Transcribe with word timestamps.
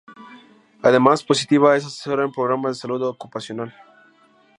Además, 0.81 1.21
Positiva 1.23 1.77
es 1.77 1.85
asesora 1.85 2.23
en 2.23 2.31
programas 2.31 2.75
de 2.77 2.81
salud 2.81 3.03
ocupacional. 3.03 3.71